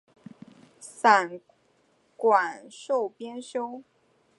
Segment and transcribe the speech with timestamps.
[0.79, 1.39] 散
[2.17, 3.83] 馆授编修。